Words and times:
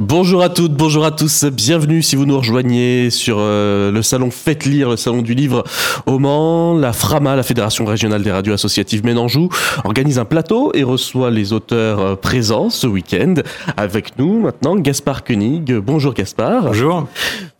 Bonjour 0.00 0.42
à 0.42 0.48
toutes, 0.48 0.72
bonjour 0.72 1.04
à 1.04 1.10
tous, 1.10 1.44
bienvenue 1.44 2.00
si 2.00 2.16
vous 2.16 2.24
nous 2.24 2.38
rejoignez 2.38 3.10
sur 3.10 3.36
euh, 3.38 3.92
le 3.92 4.00
salon 4.00 4.30
Faites 4.30 4.64
Lire, 4.64 4.88
le 4.88 4.96
salon 4.96 5.20
du 5.20 5.34
livre 5.34 5.62
au 6.06 6.18
Mans. 6.18 6.72
La 6.72 6.94
FRAMA, 6.94 7.36
la 7.36 7.42
Fédération 7.42 7.84
Régionale 7.84 8.22
des 8.22 8.30
Radios 8.30 8.54
Associatives 8.54 9.04
Ménanjou, 9.04 9.50
organise 9.84 10.18
un 10.18 10.24
plateau 10.24 10.72
et 10.72 10.84
reçoit 10.84 11.30
les 11.30 11.52
auteurs 11.52 12.00
euh, 12.00 12.16
présents 12.16 12.70
ce 12.70 12.86
week-end. 12.86 13.34
Avec 13.76 14.18
nous 14.18 14.40
maintenant 14.40 14.74
Gaspard 14.74 15.22
Koenig. 15.22 15.70
Bonjour 15.76 16.14
Gaspard. 16.14 16.62
Bonjour. 16.62 17.06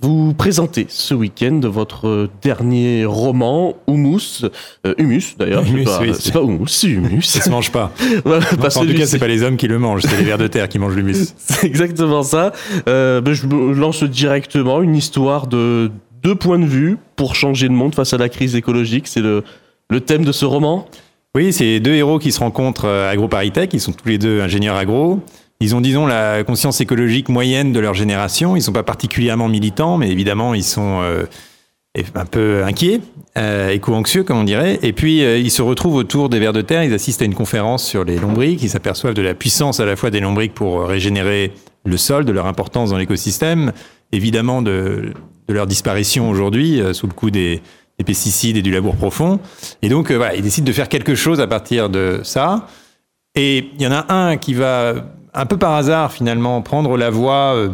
Vous 0.02 0.32
présentez 0.32 0.86
ce 0.88 1.12
week-end 1.12 1.60
votre 1.64 2.30
dernier 2.40 3.04
roman, 3.04 3.76
Humus, 3.86 4.46
euh, 4.86 4.94
Humus 4.96 5.36
d'ailleurs, 5.38 5.62
Humus, 5.62 5.86
c'est 6.18 6.32
pas, 6.32 6.40
oui, 6.40 6.48
pas 6.48 6.52
Humus, 6.54 6.68
c'est 6.68 6.88
Humus. 6.88 7.22
Ça 7.28 7.42
se 7.42 7.50
mange 7.50 7.70
pas. 7.70 7.92
Voilà, 8.24 8.46
en 8.50 8.56
pas 8.56 8.70
tout 8.70 8.94
cas, 8.94 9.06
c'est 9.06 9.18
pas 9.18 9.28
les 9.28 9.42
hommes 9.42 9.58
qui 9.58 9.68
le 9.68 9.78
mangent, 9.78 10.02
c'est 10.02 10.16
les 10.16 10.24
vers 10.24 10.38
de 10.38 10.46
terre 10.46 10.70
qui 10.70 10.78
mangent 10.78 10.96
l'humus. 10.96 11.34
C'est 11.36 11.66
exactement 11.66 12.22
ça. 12.22 12.52
Euh, 12.88 13.20
ben, 13.20 13.34
je 13.34 13.46
lance 13.46 14.02
directement 14.04 14.80
une 14.80 14.94
histoire 14.94 15.46
de 15.46 15.90
deux 16.22 16.34
points 16.34 16.58
de 16.58 16.64
vue 16.64 16.96
pour 17.16 17.34
changer 17.34 17.68
le 17.68 17.74
monde 17.74 17.94
face 17.94 18.14
à 18.14 18.18
la 18.18 18.28
crise 18.28 18.56
écologique. 18.56 19.06
C'est 19.06 19.20
le, 19.20 19.44
le 19.90 20.00
thème 20.00 20.24
de 20.24 20.32
ce 20.32 20.44
roman? 20.44 20.86
Oui, 21.34 21.52
c'est 21.52 21.78
deux 21.78 21.94
héros 21.94 22.18
qui 22.18 22.32
se 22.32 22.40
rencontrent 22.40 22.86
à 22.86 23.10
AgroParisTech. 23.10 23.72
Ils 23.74 23.80
sont 23.80 23.92
tous 23.92 24.08
les 24.08 24.18
deux 24.18 24.40
ingénieurs 24.40 24.76
agro. 24.76 25.20
Ils 25.60 25.74
ont, 25.74 25.80
disons, 25.80 26.06
la 26.06 26.42
conscience 26.42 26.80
écologique 26.80 27.28
moyenne 27.28 27.72
de 27.72 27.80
leur 27.80 27.94
génération. 27.94 28.56
Ils 28.56 28.62
sont 28.62 28.72
pas 28.72 28.82
particulièrement 28.82 29.48
militants, 29.48 29.98
mais 29.98 30.10
évidemment, 30.10 30.54
ils 30.54 30.64
sont 30.64 31.00
euh, 31.02 31.24
un 32.14 32.24
peu 32.24 32.64
inquiets, 32.64 33.00
euh, 33.36 33.70
éco-anxieux, 33.70 34.22
comme 34.22 34.38
on 34.38 34.44
dirait. 34.44 34.78
Et 34.82 34.92
puis, 34.92 35.24
euh, 35.24 35.38
ils 35.38 35.50
se 35.50 35.62
retrouvent 35.62 35.96
autour 35.96 36.28
des 36.28 36.38
vers 36.38 36.52
de 36.52 36.62
terre. 36.62 36.84
Ils 36.84 36.94
assistent 36.94 37.22
à 37.22 37.24
une 37.24 37.34
conférence 37.34 37.84
sur 37.84 38.04
les 38.04 38.16
lombriques. 38.16 38.62
Ils 38.62 38.70
s'aperçoivent 38.70 39.14
de 39.14 39.22
la 39.22 39.34
puissance 39.34 39.80
à 39.80 39.86
la 39.86 39.96
fois 39.96 40.10
des 40.10 40.20
lombriques 40.20 40.54
pour 40.54 40.86
régénérer 40.86 41.52
le 41.84 41.96
sol, 41.96 42.24
de 42.24 42.32
leur 42.32 42.46
importance 42.46 42.90
dans 42.90 42.98
l'écosystème, 42.98 43.72
évidemment 44.12 44.62
de, 44.62 45.12
leur 45.48 45.66
disparition 45.66 46.30
aujourd'hui 46.30 46.80
euh, 46.80 46.92
sous 46.92 47.08
le 47.08 47.12
coup 47.12 47.30
des, 47.30 47.60
des 47.98 48.04
pesticides 48.04 48.56
et 48.56 48.62
du 48.62 48.70
labour 48.70 48.94
profond. 48.94 49.40
Et 49.82 49.88
donc, 49.88 50.12
voilà, 50.12 50.36
ils 50.36 50.42
décident 50.42 50.66
de 50.66 50.72
faire 50.72 50.88
quelque 50.88 51.16
chose 51.16 51.40
à 51.40 51.48
partir 51.48 51.90
de 51.90 52.20
ça. 52.22 52.68
Et 53.34 53.70
il 53.74 53.82
y 53.82 53.86
en 53.86 53.92
a 53.92 54.12
un 54.12 54.36
qui 54.36 54.54
va, 54.54 54.94
un 55.34 55.46
peu 55.46 55.56
par 55.56 55.74
hasard 55.74 56.12
finalement, 56.12 56.60
prendre 56.62 56.96
la 56.96 57.10
voie 57.10 57.54
euh, 57.54 57.68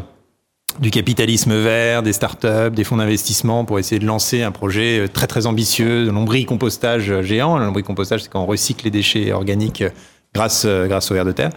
du 0.80 0.90
capitalisme 0.90 1.54
vert, 1.54 2.02
des 2.02 2.12
startups, 2.12 2.70
des 2.72 2.84
fonds 2.84 2.96
d'investissement 2.96 3.64
pour 3.64 3.78
essayer 3.78 3.98
de 3.98 4.06
lancer 4.06 4.42
un 4.42 4.52
projet 4.52 5.00
euh, 5.00 5.08
très 5.08 5.26
très 5.26 5.46
ambitieux 5.46 6.04
de 6.04 6.10
lombricompostage 6.10 7.10
euh, 7.10 7.22
géant. 7.22 7.58
Le 7.58 7.64
lombricompostage, 7.64 8.22
c'est 8.22 8.28
quand 8.30 8.42
on 8.42 8.46
recycle 8.46 8.84
les 8.84 8.90
déchets 8.90 9.32
organiques 9.32 9.84
grâce, 10.34 10.66
grâce 10.66 11.10
au 11.10 11.14
ver 11.14 11.24
de 11.24 11.32
terre. 11.32 11.50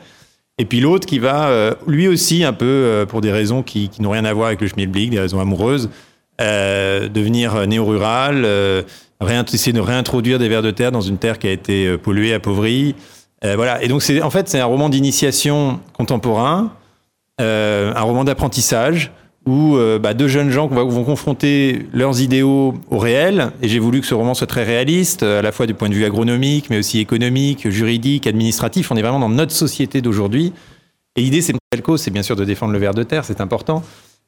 Et 0.58 0.66
puis 0.66 0.82
l'autre 0.82 1.06
qui 1.08 1.20
va, 1.20 1.74
lui 1.88 2.10
aussi, 2.10 2.44
un 2.44 2.52
peu 2.52 3.06
pour 3.08 3.22
des 3.22 3.32
raisons 3.32 3.64
qui, 3.64 3.90
n'ont 4.00 4.10
rien 4.10 4.26
à 4.26 4.34
voir 4.34 4.48
avec 4.48 4.60
le 4.60 4.68
schmilblick, 4.68 5.10
des 5.10 5.20
raisons 5.20 5.40
amoureuses, 5.40 5.90
devenir 6.38 7.66
néo-rural, 7.66 8.46
essayer 9.54 9.72
de 9.72 9.80
réintroduire 9.80 10.38
des 10.38 10.50
vers 10.50 10.62
de 10.62 10.72
terre 10.72 10.92
dans 10.92 11.00
une 11.00 11.18
terre 11.18 11.40
qui 11.40 11.48
a 11.48 11.52
été 11.52 11.98
polluée, 11.98 12.34
appauvrie. 12.34 12.96
Euh, 13.46 13.56
voilà. 13.56 13.82
Et 13.84 13.88
donc, 13.88 14.02
c'est, 14.02 14.22
en 14.22 14.30
fait, 14.30 14.50
c'est 14.50 14.60
un 14.60 14.66
roman 14.66 14.90
d'initiation 14.90 15.80
contemporain, 15.94 16.74
euh, 17.42 17.94
un 17.96 18.02
roman 18.02 18.24
d'apprentissage 18.24 19.12
où 19.46 19.78
euh, 19.78 19.98
bah, 19.98 20.14
deux 20.14 20.28
jeunes 20.28 20.52
gens 20.52 20.68
vont, 20.68 21.04
confronter 21.04 21.88
leurs 21.94 22.22
idéaux 22.22 22.76
au 22.90 22.98
réel. 22.98 23.52
Et 23.62 23.68
j'ai 23.68 23.80
voulu 23.80 24.02
que 24.02 24.08
ce 24.08 24.14
roman 24.14 24.34
soit 24.34 24.48
très 24.48 24.64
réaliste, 24.64 25.24
à 25.24 25.42
la 25.42 25.52
fois 25.52 25.66
du 25.66 25.74
point 25.74 25.90
de 25.90 25.94
vue 25.94 26.06
agronomique, 26.06 26.70
mais 26.70 26.78
aussi 26.78 27.00
économique, 27.00 27.70
juridique, 27.70 28.28
administratif. 28.28 28.92
On 28.92 28.96
est 28.96 29.02
vraiment 29.02 29.20
dans 29.20 29.30
notre 29.30 29.54
société 29.54 30.02
d'aujourd'hui. 30.02 30.54
Et 31.16 31.22
l'idée, 31.22 31.42
c'est 31.42 31.54
c'est 31.98 32.12
bien 32.12 32.24
sûr 32.24 32.36
de 32.36 32.46
défendre 32.46 32.74
le 32.74 32.80
ver 32.80 32.96
de 32.96 33.04
terre, 33.04 33.24
c'est 33.24 33.42
important. 33.42 33.84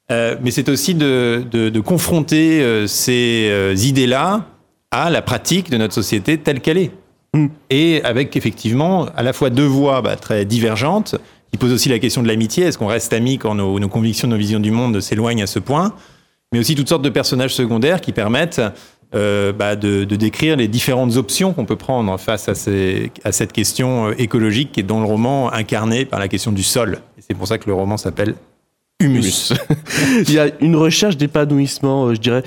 Mais 0.10 0.52
c'est 0.52 0.70
aussi 0.70 0.94
de, 0.94 1.80
confronter 1.84 2.86
ces 2.88 3.74
idées-là 3.76 4.46
à 4.92 5.10
la 5.10 5.24
pratique 5.24 5.72
de 5.72 5.78
notre 5.78 5.94
société 5.94 6.38
telle 6.38 6.62
qu'elle 6.62 6.78
est. 6.78 6.92
Mm. 7.36 7.48
Et 7.70 8.02
avec 8.04 8.36
effectivement 8.36 9.08
à 9.16 9.24
la 9.24 9.34
fois 9.34 9.50
deux 9.50 9.66
voix 9.66 10.02
bah, 10.02 10.16
très 10.16 10.46
divergentes, 10.46 11.16
qui 11.52 11.58
posent 11.58 11.74
aussi 11.74 11.90
la 11.90 12.00
question 12.00 12.24
de 12.24 12.28
l'amitié. 12.28 12.66
Est-ce 12.66 12.78
qu'on 12.78 12.88
reste 12.88 13.14
amis 13.14 13.38
quand 13.38 13.56
nos, 13.56 13.88
convictions, 13.90 14.28
nos 14.28 14.38
visions 14.38 14.60
du 14.60 14.72
monde 14.72 15.00
s'éloignent 15.02 15.44
à 15.44 15.48
ce 15.48 15.60
point? 15.60 15.94
Mais 16.52 16.60
aussi 16.60 16.76
toutes 16.76 16.90
sortes 16.90 17.02
de 17.02 17.10
personnages 17.10 17.54
secondaires 17.54 18.02
qui 18.02 18.14
permettent 18.14 18.62
euh, 19.14 19.52
bah, 19.52 19.76
de, 19.76 20.06
décrire 20.06 20.56
les 20.56 20.68
différentes 20.68 21.18
options 21.18 21.54
qu'on 21.54 21.66
peut 21.66 21.76
prendre 21.76 22.18
face 22.18 22.48
à, 22.48 22.56
cette 22.56 23.52
question 23.52 24.08
euh, 24.08 24.14
écologique 24.18 24.72
qui 24.72 24.80
est 24.80 24.84
dans 24.84 25.00
le 25.00 25.06
roman 25.06 25.52
incarnée 25.52 26.06
par 26.06 26.20
la 26.20 26.28
question 26.28 26.52
du 26.52 26.64
sol. 26.64 27.00
C'est 27.20 27.34
pour 27.34 27.48
ça 27.48 27.58
que 27.58 27.68
le 27.68 27.74
roman 27.74 27.98
s'appelle 27.98 28.36
Humus. 29.02 29.54
Il 30.28 30.32
y 30.32 30.40
a 30.40 30.48
une 30.62 30.76
recherche 30.76 31.18
d'épanouissement, 31.18 32.08
euh, 32.08 32.16
je 32.16 32.20
dirais, 32.20 32.44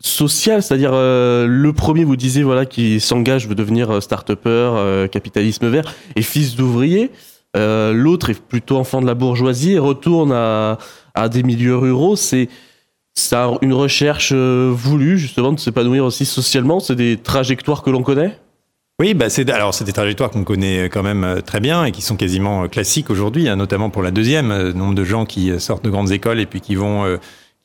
social, 0.00 0.62
c'est-à-dire 0.62 0.90
euh, 0.92 1.46
le 1.46 1.72
premier, 1.72 2.04
vous 2.04 2.16
disiez, 2.16 2.42
voilà, 2.42 2.66
qui 2.66 3.00
s'engage, 3.00 3.48
veut 3.48 3.54
devenir 3.54 3.90
euh, 3.90 4.00
start-upper, 4.00 4.48
euh, 4.50 5.08
capitalisme 5.08 5.68
vert, 5.68 5.94
et 6.14 6.22
fils 6.22 6.56
d'ouvrier. 6.56 7.10
L'autre 7.54 8.28
est 8.28 8.38
plutôt 8.38 8.76
enfant 8.76 9.00
de 9.00 9.06
la 9.06 9.14
bourgeoisie 9.14 9.72
et 9.72 9.78
retourne 9.78 10.30
à, 10.30 10.76
à 11.14 11.30
des 11.30 11.42
milieux 11.42 11.78
ruraux. 11.78 12.14
C'est 12.14 12.50
ça 13.14 13.50
une 13.62 13.72
recherche 13.72 14.34
voulue 14.34 15.16
justement 15.16 15.52
de 15.52 15.58
s'épanouir 15.58 16.04
aussi 16.04 16.26
socialement. 16.26 16.80
C'est 16.80 16.96
des 16.96 17.16
trajectoires 17.16 17.82
que 17.82 17.88
l'on 17.88 18.02
connaît? 18.02 18.38
Oui, 19.00 19.14
bah 19.14 19.30
c'est 19.30 19.48
alors 19.48 19.72
c'est 19.72 19.84
des 19.84 19.94
trajectoires 19.94 20.28
qu'on 20.28 20.44
connaît 20.44 20.90
quand 20.90 21.02
même 21.02 21.40
très 21.46 21.60
bien 21.60 21.86
et 21.86 21.92
qui 21.92 22.02
sont 22.02 22.16
quasiment 22.16 22.68
classiques 22.68 23.08
aujourd'hui, 23.08 23.48
hein, 23.48 23.56
notamment 23.56 23.88
pour 23.88 24.02
la 24.02 24.10
deuxième. 24.10 24.72
nombre 24.72 24.94
de 24.94 25.04
gens 25.04 25.24
qui 25.24 25.58
sortent 25.58 25.84
de 25.84 25.90
grandes 25.90 26.12
écoles 26.12 26.40
et 26.40 26.46
puis 26.46 26.60
qui 26.60 26.74
vont 26.74 27.18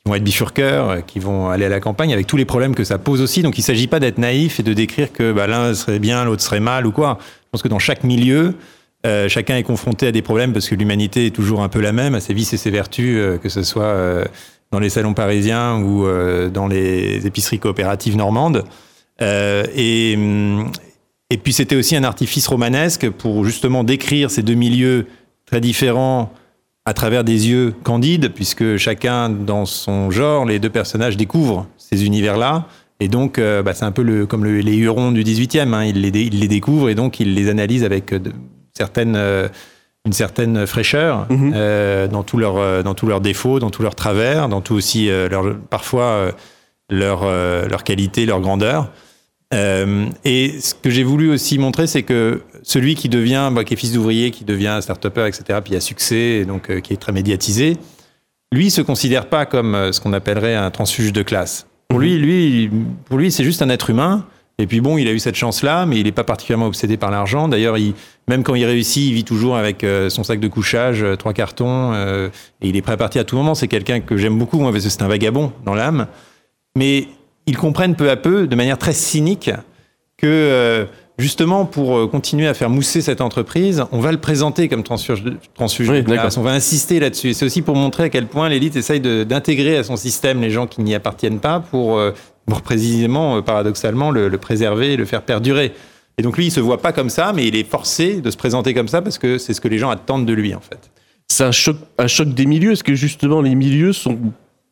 qui 0.04 0.10
vont 0.10 0.16
être 0.16 0.24
bifurqueurs, 0.24 0.90
euh, 0.90 1.00
qui 1.00 1.20
vont 1.20 1.48
aller 1.48 1.64
à 1.64 1.68
la 1.68 1.80
campagne 1.80 2.12
avec 2.12 2.26
tous 2.26 2.36
les 2.36 2.44
problèmes 2.44 2.74
que 2.74 2.84
ça 2.84 2.98
pose 2.98 3.20
aussi. 3.20 3.42
Donc 3.42 3.58
il 3.58 3.62
s'agit 3.62 3.86
pas 3.86 4.00
d'être 4.00 4.18
naïf 4.18 4.58
et 4.58 4.62
de 4.62 4.72
décrire 4.72 5.12
que 5.12 5.32
bah, 5.32 5.46
l'un 5.46 5.74
serait 5.74 6.00
bien, 6.00 6.24
l'autre 6.24 6.42
serait 6.42 6.60
mal 6.60 6.86
ou 6.86 6.92
quoi. 6.92 7.18
Je 7.20 7.48
pense 7.52 7.62
que 7.62 7.68
dans 7.68 7.78
chaque 7.78 8.02
milieu, 8.02 8.54
euh, 9.06 9.28
chacun 9.28 9.56
est 9.56 9.62
confronté 9.62 10.08
à 10.08 10.12
des 10.12 10.22
problèmes 10.22 10.52
parce 10.52 10.68
que 10.68 10.74
l'humanité 10.74 11.26
est 11.26 11.30
toujours 11.30 11.62
un 11.62 11.68
peu 11.68 11.80
la 11.80 11.92
même, 11.92 12.14
à 12.14 12.20
ses 12.20 12.34
vices 12.34 12.52
et 12.52 12.56
ses 12.56 12.70
vertus, 12.70 13.16
euh, 13.16 13.38
que 13.38 13.48
ce 13.48 13.62
soit 13.62 13.96
dans 14.72 14.80
les 14.80 14.90
salons 14.90 15.14
parisiens 15.14 15.78
ou 15.80 16.06
dans 16.50 16.66
les 16.66 17.26
épiceries 17.26 17.58
coopératives 17.58 18.16
normandes. 18.16 18.64
Et 19.20 20.16
puis 21.42 21.52
c'était 21.52 21.76
aussi 21.76 21.94
un 21.94 22.04
artifice 22.04 22.46
romanesque 22.46 23.10
pour 23.10 23.44
justement 23.44 23.84
décrire 23.84 24.30
ces 24.30 24.42
deux 24.42 24.54
milieux 24.54 25.06
très 25.44 25.60
différents 25.60 26.32
à 26.84 26.94
travers 26.94 27.22
des 27.24 27.48
yeux 27.48 27.72
candides, 27.84 28.32
puisque 28.34 28.76
chacun 28.76 29.28
dans 29.28 29.66
son 29.66 30.10
genre, 30.10 30.44
les 30.44 30.58
deux 30.58 30.70
personnages 30.70 31.16
découvrent 31.16 31.66
ces 31.78 32.04
univers-là. 32.04 32.66
Et 33.00 33.08
donc, 33.08 33.38
euh, 33.38 33.62
bah, 33.62 33.72
c'est 33.74 33.84
un 33.84 33.92
peu 33.92 34.02
le, 34.02 34.26
comme 34.26 34.44
le- 34.44 34.60
les 34.60 34.76
Hurons 34.76 35.12
du 35.12 35.22
18e, 35.24 35.74
hein, 35.74 35.84
ils, 35.84 36.00
les, 36.00 36.08
ils 36.22 36.40
les 36.40 36.48
découvrent 36.48 36.88
et 36.88 36.94
donc 36.94 37.20
ils 37.20 37.34
les 37.34 37.48
analysent 37.48 37.84
avec 37.84 38.12
euh, 38.12 38.18
de- 38.18 38.32
certaines, 38.76 39.14
euh, 39.16 39.48
une 40.06 40.12
certaine 40.12 40.66
fraîcheur 40.66 41.26
Mhm. 41.30 41.52
euh, 41.54 42.08
dans 42.08 42.24
tous 42.24 42.36
leurs 42.38 43.20
défauts, 43.20 43.60
dans 43.60 43.70
tous 43.70 43.82
leurs 43.82 43.94
travers, 43.94 44.48
dans 44.48 44.60
tout 44.60 44.74
aussi 44.74 45.08
leur, 45.08 45.56
parfois 45.70 46.32
leur, 46.90 47.24
leur 47.68 47.84
qualité, 47.84 48.26
leur 48.26 48.40
grandeur. 48.40 48.90
Euh, 49.52 50.06
et 50.24 50.60
ce 50.60 50.74
que 50.74 50.90
j'ai 50.90 51.04
voulu 51.04 51.30
aussi 51.30 51.58
montrer, 51.58 51.86
c'est 51.86 52.02
que 52.02 52.42
celui 52.62 52.94
qui 52.94 53.08
devient, 53.08 53.50
bah, 53.52 53.64
qui 53.64 53.74
est 53.74 53.76
fils 53.76 53.92
d'ouvrier, 53.92 54.30
qui 54.30 54.44
devient 54.44 54.78
start-upper, 54.80 55.26
etc., 55.26 55.58
puis 55.62 55.76
a 55.76 55.80
succès, 55.80 56.40
et 56.40 56.44
donc 56.44 56.70
euh, 56.70 56.80
qui 56.80 56.94
est 56.94 56.96
très 56.96 57.12
médiatisé, 57.12 57.76
lui 58.50 58.70
se 58.70 58.80
considère 58.80 59.26
pas 59.26 59.44
comme 59.44 59.74
euh, 59.74 59.92
ce 59.92 60.00
qu'on 60.00 60.12
appellerait 60.12 60.54
un 60.54 60.70
transfuge 60.70 61.12
de 61.12 61.22
classe. 61.22 61.66
Pour 61.88 61.98
lui, 61.98 62.16
lui, 62.18 62.70
pour 63.04 63.18
lui, 63.18 63.30
c'est 63.30 63.44
juste 63.44 63.60
un 63.60 63.68
être 63.68 63.90
humain. 63.90 64.24
Et 64.58 64.66
puis 64.66 64.80
bon, 64.80 64.96
il 64.96 65.08
a 65.08 65.12
eu 65.12 65.18
cette 65.18 65.34
chance-là, 65.34 65.84
mais 65.84 65.98
il 65.98 66.04
n'est 66.04 66.12
pas 66.12 66.24
particulièrement 66.24 66.66
obsédé 66.66 66.96
par 66.96 67.10
l'argent. 67.10 67.48
D'ailleurs, 67.48 67.76
il, 67.76 67.94
même 68.28 68.42
quand 68.42 68.54
il 68.54 68.64
réussit, 68.64 69.08
il 69.08 69.12
vit 69.12 69.24
toujours 69.24 69.56
avec 69.56 69.84
son 70.08 70.24
sac 70.24 70.40
de 70.40 70.48
couchage, 70.48 71.04
trois 71.18 71.32
cartons, 71.32 71.94
et 71.94 72.30
il 72.68 72.76
est 72.76 72.82
prêt 72.82 72.92
à 72.92 72.96
partir 72.96 73.22
à 73.22 73.24
tout 73.24 73.34
moment. 73.34 73.54
C'est 73.54 73.66
quelqu'un 73.66 74.00
que 74.00 74.16
j'aime 74.18 74.38
beaucoup, 74.38 74.58
moi, 74.60 74.70
parce 74.70 74.84
que 74.84 74.90
c'est 74.90 75.02
un 75.02 75.08
vagabond 75.08 75.52
dans 75.64 75.74
l'âme. 75.74 76.06
Mais 76.76 77.08
ils 77.46 77.56
comprennent 77.56 77.96
peu 77.96 78.10
à 78.10 78.16
peu, 78.16 78.46
de 78.46 78.56
manière 78.56 78.78
très 78.78 78.92
cynique, 78.92 79.50
que 80.16 80.26
euh, 80.26 80.84
justement 81.18 81.64
pour 81.64 81.96
euh, 81.96 82.06
continuer 82.06 82.46
à 82.46 82.54
faire 82.54 82.70
mousser 82.70 83.00
cette 83.00 83.20
entreprise, 83.20 83.84
on 83.92 84.00
va 84.00 84.12
le 84.12 84.18
présenter 84.18 84.68
comme 84.68 84.82
transfuge 84.82 85.22
de, 85.22 85.36
transfuge 85.54 85.88
Oui, 85.88 85.98
de 85.98 86.02
classe. 86.02 86.16
d'accord. 86.16 86.38
On 86.38 86.42
va 86.42 86.52
insister 86.52 87.00
là-dessus. 87.00 87.34
C'est 87.34 87.44
aussi 87.44 87.62
pour 87.62 87.74
montrer 87.76 88.04
à 88.04 88.08
quel 88.08 88.26
point 88.26 88.48
l'élite 88.48 88.76
essaye 88.76 89.00
d'intégrer 89.00 89.76
à 89.76 89.84
son 89.84 89.96
système 89.96 90.40
les 90.40 90.50
gens 90.50 90.66
qui 90.66 90.82
n'y 90.82 90.94
appartiennent 90.94 91.40
pas 91.40 91.60
pour, 91.60 91.98
euh, 91.98 92.12
pour 92.46 92.62
précisément, 92.62 93.42
paradoxalement, 93.42 94.10
le, 94.10 94.28
le 94.28 94.38
préserver 94.38 94.92
et 94.92 94.96
le 94.96 95.04
faire 95.04 95.22
perdurer. 95.22 95.72
Et 96.18 96.22
donc 96.22 96.36
lui, 96.36 96.46
il 96.46 96.50
se 96.52 96.60
voit 96.60 96.80
pas 96.80 96.92
comme 96.92 97.10
ça, 97.10 97.32
mais 97.34 97.46
il 97.48 97.56
est 97.56 97.68
forcé 97.68 98.20
de 98.20 98.30
se 98.30 98.36
présenter 98.36 98.74
comme 98.74 98.88
ça 98.88 99.02
parce 99.02 99.18
que 99.18 99.38
c'est 99.38 99.54
ce 99.54 99.60
que 99.60 99.68
les 99.68 99.78
gens 99.78 99.90
attendent 99.90 100.26
de 100.26 100.32
lui, 100.32 100.54
en 100.54 100.60
fait. 100.60 100.90
C'est 101.28 101.44
un 101.44 101.52
choc, 101.52 101.76
un 101.98 102.06
choc 102.06 102.28
des 102.34 102.44
milieux. 102.44 102.72
Est-ce 102.72 102.84
que 102.84 102.94
justement 102.94 103.40
les 103.40 103.54
milieux 103.54 103.92
sont 103.94 104.18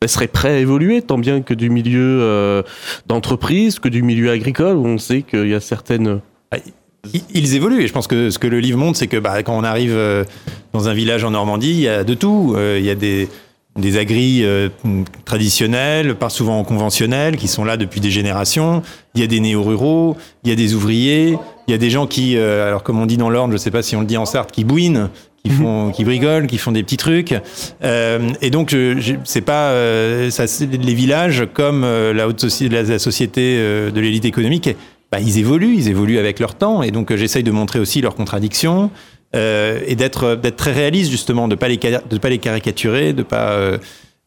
elles 0.01 0.09
seraient 0.09 0.27
prêts 0.27 0.55
à 0.55 0.57
évoluer, 0.57 1.03
tant 1.03 1.19
bien 1.19 1.41
que 1.41 1.53
du 1.53 1.69
milieu 1.69 2.21
euh, 2.21 2.63
d'entreprise, 3.05 3.77
que 3.77 3.87
du 3.87 4.01
milieu 4.01 4.31
agricole, 4.31 4.75
où 4.75 4.85
on 4.85 4.97
sait 4.97 5.21
qu'il 5.21 5.47
y 5.47 5.53
a 5.53 5.59
certaines... 5.59 6.21
ils 7.33 7.55
évoluent. 7.55 7.83
Et 7.83 7.87
je 7.87 7.93
pense 7.93 8.07
que 8.07 8.31
ce 8.31 8.39
que 8.39 8.47
le 8.47 8.59
livre 8.59 8.79
montre, 8.79 8.97
c'est 8.97 9.07
que 9.07 9.17
bah, 9.17 9.43
quand 9.43 9.55
on 9.55 9.63
arrive 9.63 9.93
euh, 9.93 10.23
dans 10.73 10.89
un 10.89 10.93
village 10.93 11.23
en 11.23 11.31
Normandie, 11.31 11.69
il 11.69 11.79
y 11.81 11.87
a 11.87 12.03
de 12.03 12.15
tout. 12.15 12.55
Euh, 12.57 12.77
il 12.79 12.85
y 12.85 12.89
a 12.89 12.95
des, 12.95 13.29
des 13.77 13.97
agris 13.97 14.43
traditionnels, 15.23 16.15
pas 16.15 16.29
souvent 16.29 16.63
conventionnels, 16.63 17.37
qui 17.37 17.47
sont 17.47 17.63
là 17.63 17.77
depuis 17.77 18.01
des 18.01 18.11
générations. 18.11 18.81
Il 19.13 19.21
y 19.21 19.23
a 19.23 19.27
des 19.27 19.39
néo-ruraux, 19.39 20.17
il 20.43 20.49
y 20.49 20.51
a 20.51 20.55
des 20.55 20.73
ouvriers, 20.73 21.37
il 21.67 21.71
y 21.71 21.75
a 21.75 21.77
des 21.77 21.91
gens 21.91 22.07
qui, 22.07 22.37
alors 22.37 22.81
comme 22.81 22.99
on 22.99 23.05
dit 23.05 23.17
dans 23.17 23.29
l'ordre, 23.29 23.51
je 23.51 23.57
ne 23.57 23.59
sais 23.59 23.71
pas 23.71 23.83
si 23.83 23.95
on 23.95 24.01
le 24.01 24.07
dit 24.07 24.17
en 24.17 24.25
Sarthe, 24.25 24.51
qui 24.51 24.63
bouinent, 24.65 25.09
qui 25.43 25.51
mhm. 25.51 25.57
font, 25.57 25.91
qui 25.91 26.03
brigolent, 26.03 26.47
qui 26.47 26.57
font 26.57 26.71
des 26.71 26.83
petits 26.83 26.97
trucs. 26.97 27.33
et 27.83 28.49
donc, 28.51 28.75
c'est 29.23 29.41
pas 29.41 29.73
ça, 30.29 30.45
les 30.59 30.93
villages 30.93 31.47
comme 31.53 31.81
la 31.81 32.27
haute 32.27 32.45
la, 32.61 32.83
la 32.83 32.99
société 32.99 33.57
de 33.57 33.99
l'élite 33.99 34.25
économique 34.25 34.69
bah, 35.11 35.19
ils 35.19 35.37
évoluent, 35.37 35.75
ils 35.75 35.89
évoluent 35.89 36.19
avec 36.19 36.39
leur 36.39 36.55
temps, 36.55 36.83
et 36.83 36.91
donc 36.91 37.11
euh, 37.11 37.17
j'essaye 37.17 37.43
de 37.43 37.51
montrer 37.51 37.79
aussi 37.79 38.01
leurs 38.01 38.15
contradictions 38.15 38.89
euh, 39.35 39.81
et 39.85 39.95
d'être 39.95 40.35
d'être 40.35 40.55
très 40.55 40.71
réaliste 40.71 41.11
justement, 41.11 41.47
de 41.47 41.55
pas 41.55 41.67
les 41.67 41.77
de 41.77 42.17
pas 42.17 42.29
les 42.29 42.37
caricaturer, 42.37 43.11
de 43.11 43.23
pas 43.23 43.51
euh, 43.51 43.77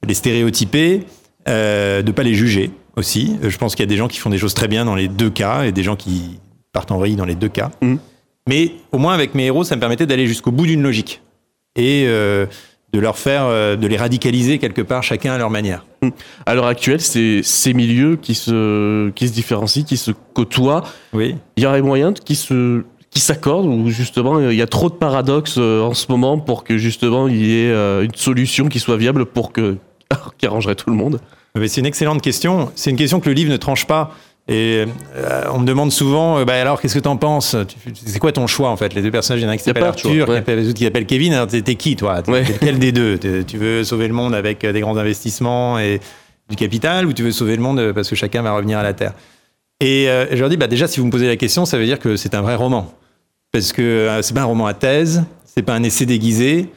les 0.07 0.15
stéréotyper, 0.15 1.05
euh, 1.49 2.03
de 2.03 2.13
pas 2.13 2.23
les 2.23 2.35
juger 2.35 2.71
aussi. 2.97 3.37
Je 3.43 3.57
pense 3.57 3.75
qu'il 3.75 3.83
y 3.83 3.89
a 3.89 3.91
des 3.91 3.97
gens 3.97 4.09
qui 4.09 4.19
font 4.19 4.31
des 4.31 4.39
choses 4.39 4.55
très 4.55 4.69
bien 4.69 4.85
dans 4.85 4.95
les 4.95 5.09
deux 5.09 5.31
cas 5.31 5.63
et 5.63 5.73
des 5.73 5.83
gens 5.83 5.97
qui 5.97 6.39
partent 6.73 6.93
en 6.93 6.99
vrille 6.99 7.17
dans 7.17 7.25
les 7.25 7.35
deux 7.35 7.49
cas. 7.49 7.71
Mmh. 7.81 7.97
Mais 8.49 8.73
au 8.93 8.99
moins 8.99 9.15
avec 9.15 9.35
mes 9.35 9.47
héros, 9.47 9.65
ça 9.65 9.75
me 9.75 9.81
permettait 9.81 10.07
d'aller 10.07 10.27
jusqu'au 10.27 10.51
bout 10.51 10.67
d'une 10.67 10.83
logique 10.83 11.23
et 11.77 12.05
euh, 12.07 12.47
de 12.93 13.01
leur 13.01 13.17
faire, 13.17 13.45
euh, 13.47 13.77
de 13.77 13.87
les 13.87 13.97
radicaliser 13.97 14.59
quelque 14.59 14.83
part, 14.83 15.03
chacun 15.03 15.33
à 15.33 15.39
leur 15.39 15.51
manière. 15.51 15.87
Hum. 16.03 16.13
À 16.45 16.55
l'heure 16.55 16.67
actuelle, 16.67 17.01
c'est 17.01 17.43
ces 17.43 17.73
milieux 17.73 18.17
qui 18.17 18.35
se, 18.35 19.11
qui 19.11 19.29
se 19.29 19.33
différencient, 19.33 19.85
qui 19.85 19.97
se 19.97 20.11
côtoient. 20.35 20.85
Oui. 21.15 21.37
Il 21.57 21.63
y 21.63 21.67
aurait 21.67 21.81
moyen 21.81 22.13
qui 22.13 22.37
se, 22.37 22.83
qui 23.11 23.21
s'accordent 23.21 23.67
ou 23.67 23.89
justement 23.89 24.39
il 24.39 24.57
y 24.57 24.63
a 24.63 24.67
trop 24.67 24.91
de 24.91 24.95
paradoxes 24.95 25.57
euh, 25.59 25.81
en 25.81 25.95
ce 25.95 26.07
moment 26.11 26.39
pour 26.39 26.65
que 26.65 26.77
justement 26.77 27.29
il 27.29 27.47
y 27.47 27.55
ait 27.55 27.73
une 28.05 28.15
solution 28.15 28.69
qui 28.69 28.79
soit 28.79 28.99
viable 28.99 29.25
pour 29.25 29.53
que 29.53 29.79
qui 30.39 30.47
arrangerait 30.47 30.75
tout 30.75 30.91
le 30.91 30.97
monde? 30.97 31.19
C'est 31.67 31.81
une 31.81 31.87
excellente 31.87 32.21
question. 32.21 32.73
C'est 32.75 32.91
une 32.91 32.97
question 32.97 33.21
que 33.21 33.29
le 33.29 33.35
livre 33.35 33.51
ne 33.51 33.57
tranche 33.57 33.87
pas. 33.87 34.13
Et 34.47 34.85
euh, 35.17 35.43
on 35.55 35.61
me 35.61 35.65
demande 35.65 35.91
souvent, 35.91 36.39
euh, 36.39 36.45
bah 36.45 36.61
alors 36.61 36.79
qu'est-ce 36.79 36.95
que 36.95 37.01
t'en 37.01 37.17
penses? 37.17 37.57
C'est 37.95 38.19
quoi 38.19 38.31
ton 38.31 38.47
choix 38.47 38.69
en 38.69 38.77
fait? 38.77 38.93
Les 38.93 39.01
deux 39.01 39.11
personnages, 39.11 39.41
il 39.41 39.45
y 39.45 39.47
en 39.47 39.51
a 39.51 39.53
un 39.55 39.57
qui 39.57 39.63
s'appelle 39.63 39.85
Arthur, 39.85 40.29
ouais. 40.29 40.45
qui 40.75 40.85
s'appelle 40.85 41.07
Kevin. 41.07 41.33
Alors 41.33 41.47
t'es 41.47 41.63
qui 41.77 41.97
toi? 41.97 42.23
Ouais. 42.29 42.45
Quel 42.61 42.79
des 42.79 42.93
deux? 42.93 43.19
Tu 43.47 43.57
veux 43.57 43.85
sauver 43.85 44.07
le 44.07 44.13
monde 44.13 44.35
avec 44.35 44.63
euh, 44.65 44.73
des 44.73 44.81
grands 44.81 44.99
investissements 44.99 45.79
et 45.79 45.99
du 46.51 46.57
capital, 46.57 47.07
ou 47.07 47.15
tu 47.15 47.23
veux 47.23 47.33
sauver 47.33 47.57
le 47.57 47.63
monde 47.63 47.93
parce 47.93 48.11
que 48.11 48.17
chacun 48.17 48.43
va 48.43 48.53
revenir 48.53 48.79
à 48.79 48.83
la 48.83 48.93
terre? 48.93 49.15
Et 49.81 50.09
je 50.31 50.37
leur 50.37 50.51
dis, 50.51 50.59
bah 50.59 50.67
déjà 50.67 50.87
si 50.87 51.01
vous 51.01 51.07
me 51.07 51.11
posez 51.11 51.27
la 51.27 51.37
question, 51.37 51.65
ça 51.65 51.79
veut 51.79 51.87
dire 51.87 51.99
que 51.99 52.17
c'est 52.17 52.35
un 52.35 52.43
vrai 52.43 52.55
roman, 52.55 52.93
parce 53.51 53.73
que 53.73 54.21
c'est 54.21 54.35
pas 54.35 54.43
un 54.43 54.45
roman 54.45 54.67
à 54.67 54.75
thèse, 54.75 55.25
c'est 55.47 55.63
pas 55.63 55.73
un 55.75 55.83
essai 55.83 56.05
déguisé 56.05 56.69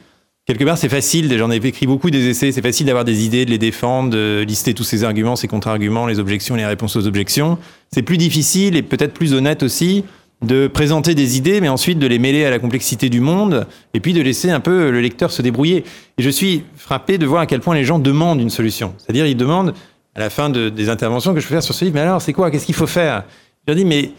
quelque 0.48 0.64
part, 0.64 0.78
c'est 0.78 0.88
facile. 0.88 1.36
J'en 1.38 1.50
ai 1.50 1.56
écrit 1.56 1.86
beaucoup 1.86 2.10
des 2.10 2.26
essais. 2.28 2.50
C'est 2.52 2.62
facile 2.62 2.86
d'avoir 2.86 3.04
des 3.04 3.24
idées, 3.24 3.44
de 3.44 3.50
les 3.50 3.58
défendre, 3.58 4.10
de 4.10 4.44
lister 4.46 4.74
tous 4.74 4.84
ces 4.84 5.04
arguments, 5.04 5.36
ces 5.36 5.46
contre-arguments, 5.46 6.06
les 6.06 6.18
objections, 6.18 6.56
les 6.56 6.66
réponses 6.66 6.96
aux 6.96 7.06
objections. 7.06 7.58
C'est 7.92 8.02
plus 8.02 8.16
difficile 8.16 8.74
et 8.74 8.82
peut-être 8.82 9.12
plus 9.12 9.34
honnête 9.34 9.62
aussi 9.62 10.04
de 10.40 10.66
présenter 10.68 11.14
des 11.14 11.36
idées, 11.36 11.60
mais 11.60 11.68
ensuite 11.68 11.98
de 11.98 12.06
les 12.06 12.18
mêler 12.18 12.44
à 12.44 12.50
la 12.50 12.58
complexité 12.58 13.08
du 13.08 13.20
monde, 13.20 13.66
et 13.92 13.98
puis 13.98 14.12
de 14.12 14.22
laisser 14.22 14.50
un 14.50 14.60
peu 14.60 14.90
le 14.90 15.00
lecteur 15.00 15.32
se 15.32 15.42
débrouiller. 15.42 15.84
Et 16.16 16.22
je 16.22 16.30
suis 16.30 16.62
frappé 16.76 17.18
de 17.18 17.26
voir 17.26 17.42
à 17.42 17.46
quel 17.46 17.60
point 17.60 17.74
les 17.74 17.84
gens 17.84 17.98
demandent 17.98 18.40
une 18.40 18.50
solution. 18.50 18.94
C'est-à-dire, 18.98 19.26
ils 19.26 19.36
demandent, 19.36 19.74
à 20.14 20.20
la 20.20 20.30
fin 20.30 20.48
de, 20.48 20.68
des 20.68 20.88
interventions 20.88 21.34
que 21.34 21.40
je 21.40 21.46
peux 21.46 21.54
faire 21.54 21.62
sur 21.62 21.74
ce 21.74 21.84
livre, 21.84 21.96
mais 21.96 22.02
alors, 22.02 22.22
c'est 22.22 22.32
quoi? 22.32 22.50
Qu'est-ce 22.50 22.66
qu'il 22.66 22.74
faut 22.74 22.86
faire? 22.86 23.24
Je 23.66 23.74
leur 23.74 23.84
mais 23.84 24.12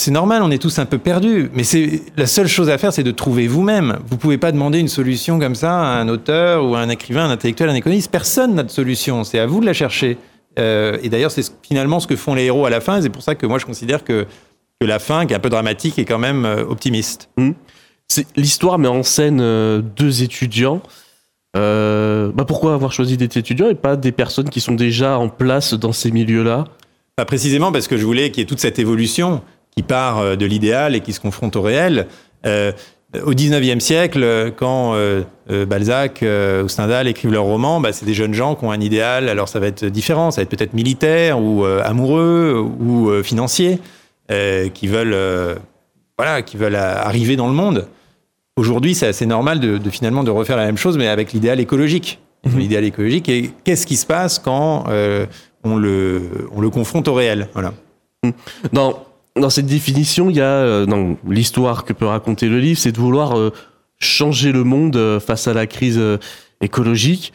c'est 0.00 0.10
normal, 0.10 0.42
on 0.42 0.50
est 0.50 0.60
tous 0.60 0.78
un 0.78 0.86
peu 0.86 0.96
perdus, 0.96 1.50
mais 1.52 1.62
c'est 1.62 2.00
la 2.16 2.26
seule 2.26 2.48
chose 2.48 2.70
à 2.70 2.78
faire, 2.78 2.90
c'est 2.90 3.02
de 3.02 3.10
trouver 3.10 3.46
vous-même. 3.46 3.98
Vous 4.08 4.16
pouvez 4.16 4.38
pas 4.38 4.50
demander 4.50 4.78
une 4.78 4.88
solution 4.88 5.38
comme 5.38 5.54
ça 5.54 5.78
à 5.78 6.00
un 6.00 6.08
auteur 6.08 6.64
ou 6.64 6.74
à 6.74 6.80
un 6.80 6.88
écrivain, 6.88 7.26
un 7.26 7.30
intellectuel, 7.30 7.68
un 7.68 7.74
économiste. 7.74 8.10
Personne 8.10 8.54
n'a 8.54 8.62
de 8.62 8.70
solution. 8.70 9.24
C'est 9.24 9.38
à 9.38 9.46
vous 9.46 9.60
de 9.60 9.66
la 9.66 9.74
chercher. 9.74 10.16
Euh, 10.58 10.96
et 11.02 11.10
d'ailleurs, 11.10 11.30
c'est 11.30 11.44
finalement 11.62 12.00
ce 12.00 12.06
que 12.06 12.16
font 12.16 12.34
les 12.34 12.44
héros 12.44 12.64
à 12.64 12.70
la 12.70 12.80
fin. 12.80 13.02
C'est 13.02 13.10
pour 13.10 13.22
ça 13.22 13.34
que 13.34 13.44
moi, 13.44 13.58
je 13.58 13.66
considère 13.66 14.02
que, 14.02 14.26
que, 14.80 14.86
la 14.86 14.98
fin, 14.98 15.26
qui 15.26 15.34
est 15.34 15.36
un 15.36 15.40
peu 15.40 15.50
dramatique, 15.50 15.98
est 15.98 16.06
quand 16.06 16.18
même 16.18 16.46
euh, 16.46 16.64
optimiste. 16.64 17.28
Mmh. 17.36 17.50
L'histoire 18.36 18.78
met 18.78 18.88
en 18.88 19.02
scène 19.02 19.40
euh, 19.42 19.82
deux 19.82 20.22
étudiants. 20.22 20.80
Bah 21.54 22.44
pourquoi 22.46 22.72
avoir 22.72 22.92
choisi 22.92 23.16
des 23.16 23.24
étudiants 23.24 23.68
et 23.68 23.74
pas 23.74 23.96
des 23.96 24.12
personnes 24.12 24.48
qui 24.48 24.60
sont 24.60 24.74
déjà 24.74 25.18
en 25.18 25.28
place 25.28 25.74
dans 25.74 25.92
ces 25.92 26.10
milieux-là? 26.10 26.64
Pas 27.16 27.24
précisément 27.24 27.70
parce 27.70 27.86
que 27.88 27.96
je 27.96 28.04
voulais 28.06 28.30
qu'il 28.30 28.40
y 28.40 28.42
ait 28.44 28.46
toute 28.46 28.60
cette 28.60 28.78
évolution 28.78 29.42
qui 29.76 29.82
part 29.82 30.18
euh, 30.18 30.36
de 30.36 30.46
l'idéal 30.46 30.94
et 30.94 31.00
qui 31.00 31.12
se 31.12 31.20
confronte 31.20 31.56
au 31.56 31.62
réel. 31.62 32.06
Euh, 32.46 32.72
au 33.24 33.34
19e 33.34 33.80
siècle, 33.80 34.52
quand 34.56 34.94
euh, 34.94 35.24
Balzac 35.66 36.22
ou 36.22 36.68
Stendhal 36.68 37.08
écrivent 37.08 37.32
leurs 37.32 37.42
romans, 37.42 37.80
bah, 37.80 37.92
c'est 37.92 38.06
des 38.06 38.14
jeunes 38.14 38.34
gens 38.34 38.54
qui 38.54 38.64
ont 38.64 38.70
un 38.70 38.80
idéal. 38.80 39.28
Alors 39.28 39.48
ça 39.48 39.58
va 39.58 39.66
être 39.66 39.84
différent, 39.84 40.30
ça 40.30 40.36
va 40.36 40.42
être 40.44 40.48
peut-être 40.48 40.74
militaire 40.74 41.42
ou 41.42 41.64
amoureux 41.64 42.54
ou 42.54 43.10
financier, 43.24 43.80
qui 44.28 44.86
veulent, 44.86 45.58
voilà, 46.16 46.42
qui 46.42 46.56
veulent 46.56 46.76
arriver 46.76 47.34
dans 47.34 47.48
le 47.48 47.52
monde. 47.52 47.88
Aujourd'hui, 48.56 48.94
c'est 48.94 49.08
assez 49.08 49.26
normal 49.26 49.58
de, 49.58 49.76
de, 49.76 49.90
finalement 49.90 50.22
de 50.22 50.30
refaire 50.30 50.56
la 50.56 50.66
même 50.66 50.78
chose, 50.78 50.96
mais 50.96 51.08
avec 51.08 51.32
l'idéal 51.32 51.58
écologique. 51.58 52.20
Mmh. 52.44 52.58
L'idéal 52.60 52.84
écologique. 52.84 53.28
Et 53.28 53.50
qu'est-ce 53.64 53.88
qui 53.88 53.96
se 53.96 54.06
passe 54.06 54.38
quand 54.38 54.84
on 55.64 55.76
le, 55.76 56.48
on 56.54 56.60
le 56.60 56.70
confronte 56.70 57.08
au 57.08 57.14
réel? 57.14 57.48
Voilà. 57.54 57.74
Dans 58.72 59.02
dans 59.36 59.50
cette 59.50 59.66
définition, 59.66 60.30
il 60.30 60.36
y 60.36 60.40
a 60.40 60.44
euh, 60.44 60.86
dans 60.86 61.16
l'histoire 61.28 61.84
que 61.84 61.92
peut 61.92 62.06
raconter 62.06 62.48
le 62.48 62.58
livre, 62.58 62.78
c'est 62.78 62.92
de 62.92 62.98
vouloir 62.98 63.38
euh, 63.38 63.52
changer 63.98 64.52
le 64.52 64.64
monde 64.64 64.96
euh, 64.96 65.20
face 65.20 65.46
à 65.46 65.54
la 65.54 65.66
crise 65.66 66.00
écologique. 66.60 67.32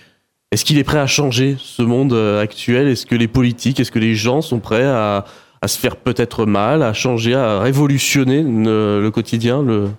Est-ce 0.51 0.65
qu'il 0.65 0.77
est 0.77 0.83
prêt 0.83 0.99
à 0.99 1.07
changer 1.07 1.57
ce 1.59 1.81
monde 1.81 2.13
actuel? 2.13 2.87
Est-ce 2.87 3.05
que 3.05 3.15
les 3.15 3.27
politiques, 3.27 3.79
est-ce 3.79 3.91
que 3.91 3.99
les 3.99 4.15
gens 4.15 4.41
sont 4.41 4.59
prêts 4.59 4.85
à, 4.85 5.25
à 5.61 5.67
se 5.67 5.77
faire 5.77 5.97
peut-être 5.97 6.45
mal, 6.45 6.83
à 6.83 6.93
changer, 6.93 7.33
à 7.33 7.59
révolutionner 7.59 8.43
le, 8.43 9.09
quotidien 9.09 9.61
le... 9.63 9.89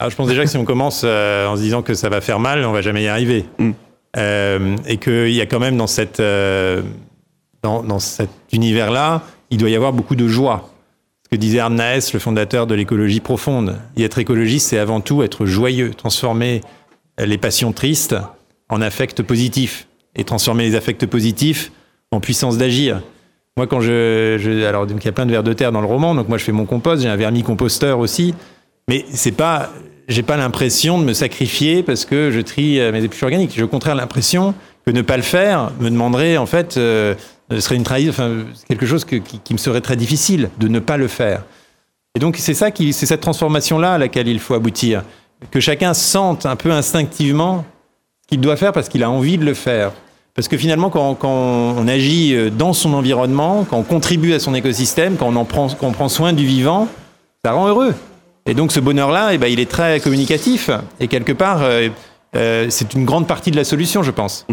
Ah, 0.00 0.08
je 0.08 0.16
pense 0.16 0.26
déjà 0.26 0.42
que 0.42 0.50
si 0.50 0.56
on 0.56 0.64
commence 0.64 1.04
en 1.04 1.56
se 1.56 1.60
disant 1.60 1.82
que 1.82 1.94
ça 1.94 2.08
va 2.08 2.20
faire 2.20 2.40
mal, 2.40 2.64
on 2.64 2.72
va 2.72 2.80
jamais 2.80 3.04
y 3.04 3.08
arriver. 3.08 3.44
Mm. 3.58 3.70
Euh, 4.16 4.76
et 4.86 4.96
qu'il 4.96 5.30
y 5.30 5.40
a 5.40 5.46
quand 5.46 5.60
même 5.60 5.76
dans, 5.76 5.86
cette, 5.86 6.20
dans, 7.62 7.82
dans 7.82 7.98
cet 7.98 8.30
univers-là, 8.52 9.22
il 9.50 9.58
doit 9.58 9.70
y 9.70 9.76
avoir 9.76 9.92
beaucoup 9.92 10.16
de 10.16 10.26
joie 10.26 10.71
que 11.32 11.36
disait 11.38 11.60
Arnaes, 11.60 12.10
le 12.12 12.18
fondateur 12.18 12.66
de 12.66 12.74
l'écologie 12.74 13.20
profonde. 13.20 13.78
Être 13.96 14.18
écologiste, 14.18 14.68
c'est 14.68 14.78
avant 14.78 15.00
tout 15.00 15.22
être 15.22 15.46
joyeux, 15.46 15.92
transformer 15.94 16.60
les 17.18 17.38
passions 17.38 17.72
tristes 17.72 18.14
en 18.68 18.82
affects 18.82 19.22
positifs 19.22 19.88
et 20.14 20.24
transformer 20.24 20.64
les 20.64 20.74
affects 20.74 21.06
positifs 21.06 21.72
en 22.10 22.20
puissance 22.20 22.58
d'agir. 22.58 23.00
Moi, 23.56 23.66
quand 23.66 23.80
je, 23.80 24.62
alors 24.66 24.86
il 24.86 25.02
y 25.02 25.08
a 25.08 25.12
plein 25.12 25.24
de 25.24 25.30
vers 25.30 25.42
de 25.42 25.54
terre 25.54 25.72
dans 25.72 25.80
le 25.80 25.86
roman, 25.86 26.14
donc 26.14 26.28
moi 26.28 26.36
je 26.36 26.44
fais 26.44 26.52
mon 26.52 26.66
compost, 26.66 27.02
j'ai 27.02 27.08
un 27.08 27.16
vermi 27.16 27.42
composteur 27.42 27.98
aussi, 27.98 28.34
mais 28.86 29.06
c'est 29.10 29.32
pas, 29.32 29.70
j'ai 30.08 30.22
pas 30.22 30.36
l'impression 30.36 30.98
de 30.98 31.04
me 31.04 31.14
sacrifier 31.14 31.82
parce 31.82 32.04
que 32.04 32.30
je 32.30 32.40
trie 32.40 32.78
mes 32.92 33.04
épluches 33.04 33.22
organiques. 33.22 33.52
J'ai 33.56 33.62
au 33.62 33.68
contraire 33.68 33.94
l'impression 33.94 34.52
que 34.84 34.90
ne 34.90 35.00
pas 35.00 35.16
le 35.16 35.22
faire 35.22 35.72
me 35.80 35.88
demanderait 35.88 36.36
en 36.36 36.46
fait 36.46 36.76
euh, 36.76 37.14
ce 37.56 37.60
serait 37.60 37.76
une 37.76 37.84
trahison, 37.84 38.46
quelque 38.68 38.86
chose 38.86 39.04
qui, 39.04 39.52
me 39.52 39.58
serait 39.58 39.80
très 39.80 39.96
difficile 39.96 40.50
de 40.58 40.68
ne 40.68 40.78
pas 40.78 40.96
le 40.96 41.08
faire. 41.08 41.44
Et 42.14 42.18
donc 42.18 42.36
c'est 42.36 42.54
ça 42.54 42.70
qui, 42.70 42.92
c'est 42.92 43.06
cette 43.06 43.20
transformation-là 43.20 43.94
à 43.94 43.98
laquelle 43.98 44.28
il 44.28 44.38
faut 44.40 44.54
aboutir, 44.54 45.02
que 45.50 45.60
chacun 45.60 45.94
sente 45.94 46.46
un 46.46 46.56
peu 46.56 46.70
instinctivement 46.70 47.64
qu'il 48.28 48.40
doit 48.40 48.56
faire 48.56 48.72
parce 48.72 48.88
qu'il 48.88 49.02
a 49.02 49.10
envie 49.10 49.38
de 49.38 49.44
le 49.44 49.54
faire. 49.54 49.92
Parce 50.34 50.48
que 50.48 50.56
finalement, 50.56 50.88
quand, 50.88 51.18
on 51.24 51.86
agit 51.86 52.34
euh, 52.34 52.48
dans 52.48 52.72
son 52.72 52.94
environnement, 52.94 53.66
quand 53.68 53.76
on 53.76 53.82
contribue 53.82 54.32
à 54.32 54.38
son 54.38 54.54
écosystème, 54.54 55.16
quand 55.16 55.26
on, 55.28 55.36
en 55.36 55.44
prend, 55.44 56.08
soin 56.08 56.32
du 56.32 56.46
vivant, 56.46 56.88
ça 57.44 57.52
rend 57.52 57.68
heureux. 57.68 57.94
Et 58.46 58.54
donc 58.54 58.72
ce 58.72 58.80
bonheur-là, 58.80 59.34
eh 59.34 59.38
ben, 59.38 59.48
il 59.48 59.60
est 59.60 59.70
très 59.70 60.00
communicatif. 60.00 60.70
Et 61.00 61.08
quelque 61.08 61.32
part, 61.32 61.60
euh, 61.62 61.88
euh, 62.34 62.66
c'est 62.70 62.94
une 62.94 63.04
grande 63.04 63.26
partie 63.26 63.50
de 63.50 63.56
la 63.56 63.64
solution, 63.64 64.02
je 64.02 64.10
pense. 64.10 64.46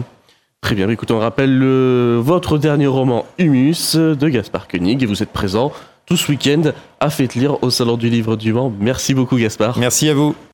Très 0.61 0.75
bien, 0.75 0.89
écoutez, 0.89 1.13
on 1.13 1.19
rappelle 1.19 1.57
le, 1.57 2.19
votre 2.21 2.57
dernier 2.57 2.87
roman 2.87 3.25
Humus 3.37 3.95
de 3.95 4.29
Gaspard 4.29 4.67
Koenig 4.67 5.01
et 5.01 5.05
vous 5.05 5.23
êtes 5.23 5.31
présent 5.31 5.71
tout 6.05 6.17
ce 6.17 6.31
week-end 6.31 6.61
à 6.99 7.09
Faites 7.09 7.35
lire 7.35 7.63
au 7.63 7.69
Salon 7.69 7.97
du 7.97 8.09
Livre 8.09 8.35
du 8.35 8.51
Mans. 8.51 8.71
Merci 8.79 9.13
beaucoup 9.13 9.37
Gaspard. 9.37 9.77
Merci 9.79 10.09
à 10.09 10.13
vous. 10.13 10.35